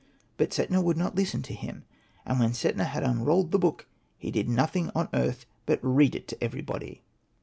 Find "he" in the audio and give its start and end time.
4.17-4.31